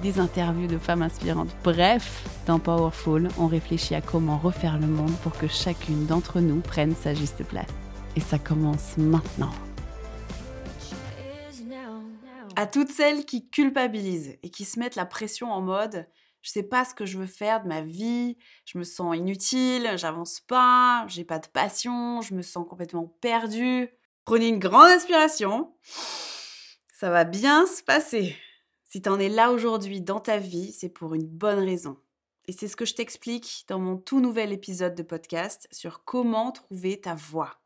[0.00, 1.50] des interviews de femmes inspirantes.
[1.62, 6.60] Bref, dans Powerful, on réfléchit à comment refaire le monde pour que chacune d'entre nous
[6.60, 7.68] prenne sa juste place.
[8.16, 9.52] Et ça commence maintenant.
[12.56, 16.06] À toutes celles qui culpabilisent et qui se mettent la pression en mode
[16.42, 19.92] je sais pas ce que je veux faire de ma vie, je me sens inutile,
[19.96, 23.88] j'avance pas, j'ai pas de passion, je me sens complètement perdue.
[24.24, 25.74] Prenez une grande inspiration.
[26.94, 28.36] Ça va bien se passer.
[28.92, 31.96] Si tu en es là aujourd'hui dans ta vie, c'est pour une bonne raison.
[32.48, 36.50] Et c'est ce que je t'explique dans mon tout nouvel épisode de podcast sur comment
[36.50, 37.60] trouver ta voie.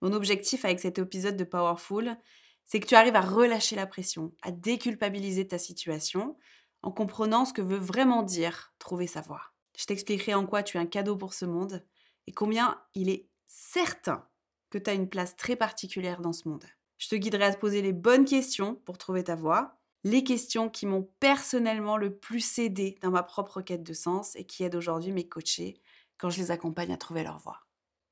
[0.00, 2.16] Mon objectif avec cet épisode de Powerful,
[2.64, 6.38] c'est que tu arrives à relâcher la pression, à déculpabiliser ta situation
[6.80, 9.52] en comprenant ce que veut vraiment dire trouver sa voie.
[9.76, 11.84] Je t'expliquerai en quoi tu es un cadeau pour ce monde
[12.26, 14.26] et combien il est certain
[14.70, 16.64] que tu as une place très particulière dans ce monde.
[16.96, 20.68] Je te guiderai à te poser les bonnes questions pour trouver ta voie les questions
[20.68, 24.76] qui m'ont personnellement le plus aidé dans ma propre quête de sens et qui aident
[24.76, 25.80] aujourd'hui mes coachés
[26.18, 27.60] quand je les accompagne à trouver leur voie.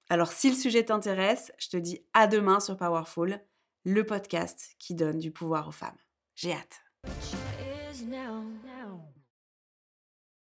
[0.08, 3.40] Alors si le sujet t'intéresse, je te dis à demain sur Powerful,
[3.84, 5.96] le podcast qui donne du pouvoir aux femmes.
[6.34, 6.82] J'ai hâte.